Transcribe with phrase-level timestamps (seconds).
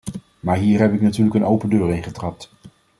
[0.39, 2.51] Maar hier heb ik natuurlijk een open deur ingetrapt.